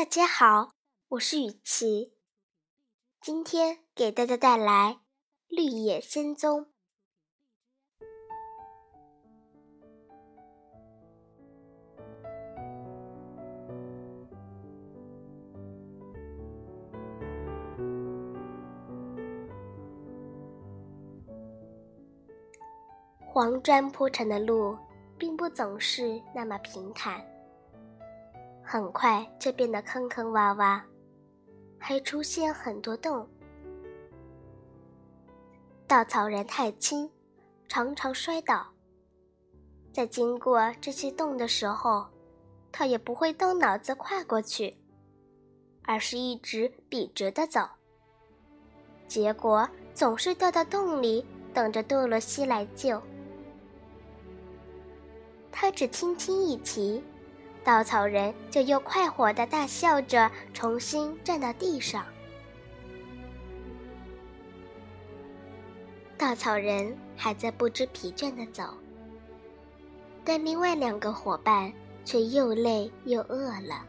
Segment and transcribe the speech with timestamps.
[0.00, 0.70] 大家好，
[1.08, 2.14] 我是雨琪。
[3.20, 4.94] 今天给大家带来
[5.46, 6.64] 《绿野仙踪》。
[23.18, 24.78] 黄砖铺成的路，
[25.18, 27.29] 并不总是那么平坦。
[28.72, 30.80] 很快就变得坑坑洼洼，
[31.76, 33.28] 还出现很多洞。
[35.88, 37.10] 稻草人太轻，
[37.66, 38.64] 常常摔倒。
[39.92, 42.06] 在经过这些洞的时候，
[42.70, 44.76] 他也不会动脑子跨过去，
[45.82, 47.68] 而是一直笔直的走。
[49.08, 53.02] 结果总是掉到洞里，等着多罗西来救。
[55.50, 57.02] 他只轻轻一提。
[57.62, 62.04] 稻草人就又快活的大笑着，重新站到地上。
[66.16, 68.74] 稻草人还在不知疲倦的走，
[70.24, 71.72] 但另外两个伙伴
[72.04, 73.84] 却又累又饿了。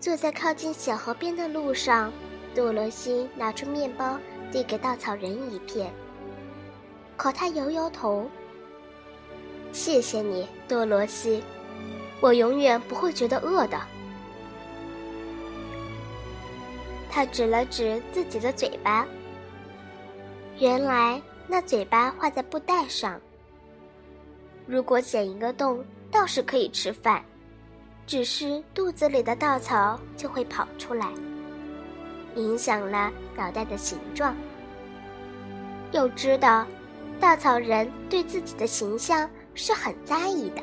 [0.00, 2.12] 坐在靠近小河边的路上，
[2.54, 4.18] 多罗西拿出面包
[4.52, 5.92] 递给稻草人一片，
[7.16, 8.28] 可他摇摇头。
[9.74, 11.42] 谢谢你，多罗西，
[12.20, 13.78] 我永远不会觉得饿的。
[17.10, 19.04] 他指了指自己的嘴巴，
[20.60, 23.20] 原来那嘴巴画在布袋上。
[24.64, 27.24] 如果剪一个洞，倒是可以吃饭，
[28.06, 31.08] 只是肚子里的稻草就会跑出来，
[32.36, 34.36] 影响了脑袋的形状。
[35.90, 36.64] 又知道，
[37.18, 39.28] 稻草人对自己的形象。
[39.54, 40.62] 是很在意的。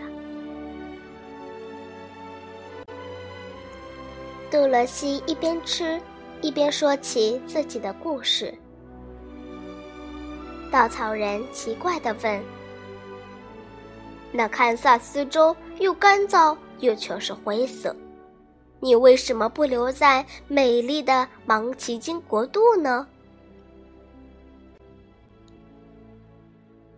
[4.50, 6.00] 杜罗西一边吃，
[6.42, 8.53] 一边说起自己的故事。
[10.70, 12.43] 稻草人奇怪的问
[14.32, 17.95] ：“那堪萨斯州又干燥又全是灰色，
[18.80, 23.08] 你为什么不留在美丽的芒奇金国度呢？”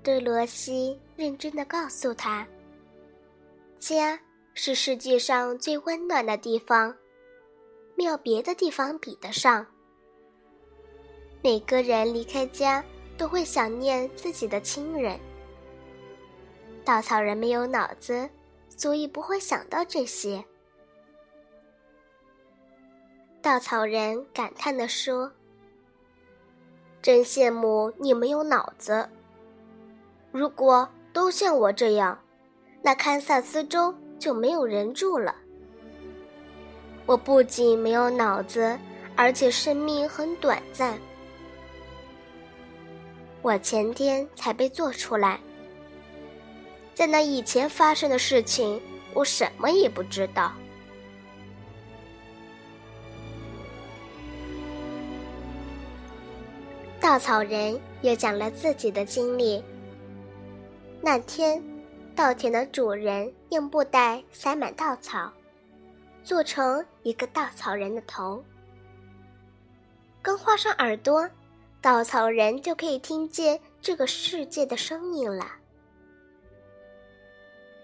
[0.04, 2.48] 杜罗西认真的告诉他
[3.78, 4.20] ：“家
[4.56, 6.96] 是世界上最温暖的地方，
[7.96, 9.66] 没有别的地方比得上。
[11.44, 12.84] 每个人离开家
[13.18, 15.20] 都会想念自己的亲人。
[16.84, 18.30] 稻草人没有脑子，
[18.70, 20.44] 所以不会想到这些。”
[23.40, 25.32] 稻草人感叹的说
[27.04, 29.08] ：“真羡慕你没有脑子。”
[30.32, 32.20] 如果都像我这样，
[32.82, 35.36] 那堪萨斯州就没有人住了。
[37.06, 38.78] 我不仅没有脑子，
[39.16, 40.98] 而且生命很短暂。
[43.44, 45.40] 我前天才被做出来，
[46.96, 48.82] 在那以前发生的事情，
[49.14, 50.52] 我什么也不知道。
[57.00, 59.64] 稻草人也讲了自己的经历。
[61.06, 61.62] 那天，
[62.16, 65.30] 稻田的主人用布袋塞满稻草，
[66.24, 68.42] 做成一个稻草人的头。
[70.22, 71.30] 刚画上耳朵，
[71.82, 75.46] 稻草人就可以听见这个世界的声音了。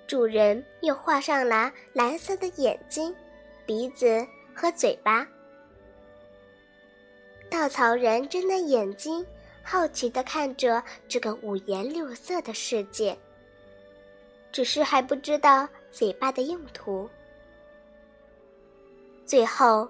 [0.08, 3.14] 主人又画上了蓝色的眼睛、
[3.66, 4.26] 鼻子
[4.56, 5.28] 和嘴巴。
[7.52, 9.26] 稻草人睁大眼睛。
[9.72, 13.16] 好奇的看着这个五颜六色的世界，
[14.52, 17.08] 只是还不知道嘴巴的用途。
[19.28, 19.88] 最后，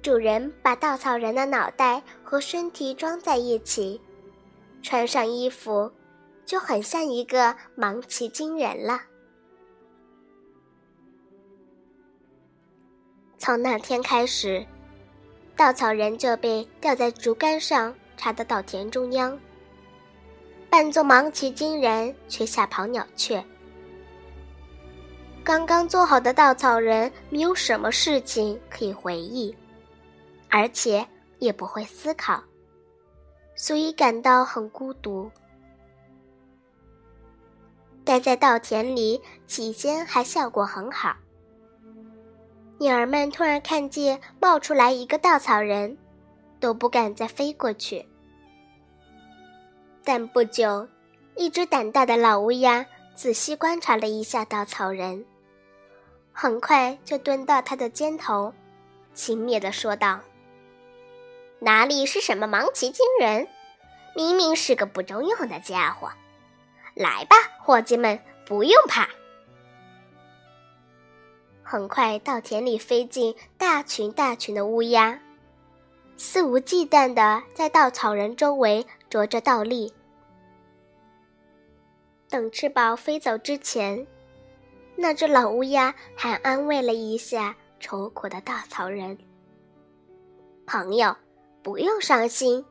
[0.00, 4.00] 主人把稻草人的脑袋和身体装在一起，
[4.82, 5.92] 穿上衣服，
[6.46, 8.98] 就很像一个盲奇金人了。
[13.36, 14.64] 从那天开始，
[15.54, 17.94] 稻草人就被吊在竹竿上。
[18.22, 19.36] 插得到田中央，
[20.70, 23.44] 扮作芒奇金人却吓跑鸟雀。
[25.42, 29.52] 刚刚做好的稻草人没有什么事情可以回忆，
[30.48, 31.04] 而且
[31.40, 32.40] 也不会思考，
[33.56, 35.28] 所以感到很孤独。
[38.04, 41.16] 待在稻田里，起先还效果很好。
[42.78, 45.98] 鸟儿们突然看见冒出来一个稻草人，
[46.60, 48.06] 都不敢再飞过去。
[50.04, 50.88] 但不久，
[51.36, 52.84] 一只胆大的老乌鸦
[53.14, 55.24] 仔细观察了一下稻草人，
[56.32, 58.52] 很快就蹲到他的肩头，
[59.14, 60.20] 轻蔑地说道
[61.60, 63.46] ：“哪里是什么芒奇金人，
[64.16, 66.10] 明明是个不中用的家伙。
[66.94, 69.08] 来吧，伙计们，不用怕。”
[71.62, 75.20] 很快，稻田里飞进大群大群的乌鸦，
[76.16, 79.92] 肆无忌惮地在稻草人周围啄着倒立。
[82.30, 84.06] 等吃饱飞走之前，
[84.96, 89.18] 那只老乌鸦还安慰了一下愁苦的稻草人
[90.66, 91.14] ：“朋友，
[91.62, 92.64] 不用伤心。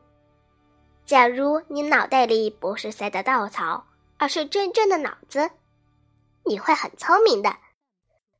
[1.06, 3.86] 假如你脑袋里不是塞的稻草，
[4.18, 5.48] 而是真正的脑子，
[6.44, 7.56] 你会很聪明的。”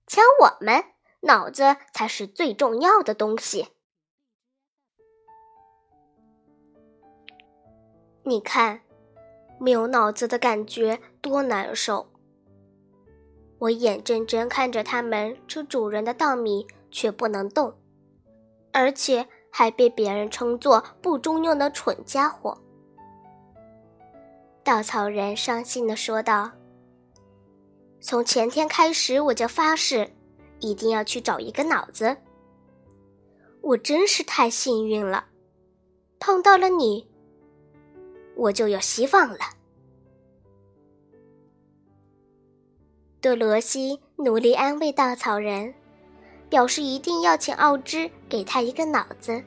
[0.08, 0.82] 瞧，我们
[1.20, 3.68] 脑子才是最重要的东西。
[8.24, 8.80] 你看，
[9.58, 12.06] 没有脑子的感觉多难受。
[13.58, 17.72] 我眼睁睁看着它们吃主人的稻米，却不能动，
[18.72, 22.56] 而且还被别人称作不中用的蠢家伙。
[24.64, 26.50] 稻草人伤心的说道。
[28.00, 30.10] 从前天开始，我就发誓，
[30.58, 32.16] 一定要去找一个脑子。
[33.60, 35.26] 我真是太幸运了，
[36.18, 37.08] 碰到了你，
[38.36, 39.38] 我就有希望了。
[43.20, 45.72] 多罗西努力安慰稻草人，
[46.48, 49.42] 表示一定要请奥芝给他一个脑子。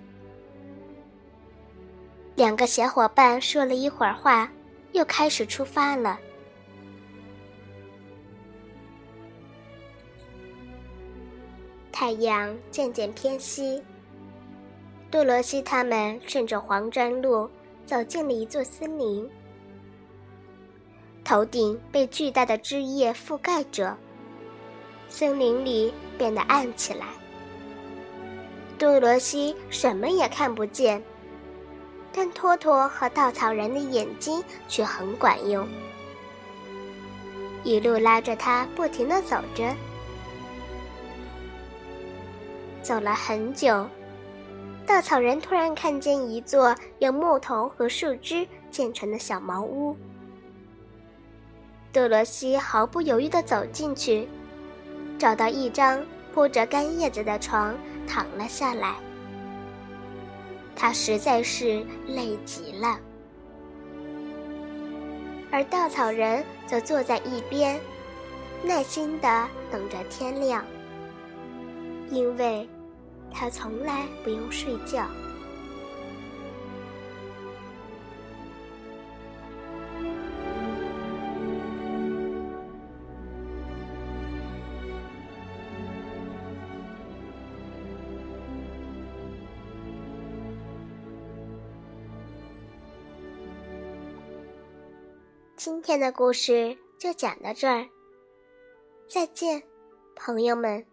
[2.36, 4.52] 两个小伙伴说了一会儿话，
[4.94, 6.20] 又开始出发了。
[11.92, 13.82] 太阳渐渐偏西，
[15.10, 17.50] 杜罗西他们顺着黄砖路
[17.86, 19.30] 走进了一座森林。
[21.24, 23.98] 头顶被巨大的枝叶覆盖着，
[25.10, 27.06] 森林里变得暗起来。
[28.78, 31.02] 杜罗西什么也看不见，
[32.12, 35.68] 但托托和稻草人的眼睛却很管用，
[37.64, 39.74] 一路拉着他不停地走着。
[42.84, 43.88] 走了很久，
[44.86, 49.98] 稻草人突然看见一座用木头和树枝建成的小茅屋。
[51.92, 54.28] 多罗西毫不犹豫地走进去，
[55.18, 57.76] 找到一张铺着干叶子的床，
[58.08, 58.96] 躺了下来。
[60.76, 63.00] 他实在是累极了，
[65.50, 67.80] 而稻草人则坐在一边，
[68.62, 70.64] 耐心地等着天亮，
[72.12, 72.68] 因为。
[73.38, 75.06] 他从来不用睡觉。
[95.58, 97.88] 今天的故事就讲到这儿，
[99.08, 99.62] 再见，
[100.16, 100.86] 朋友们。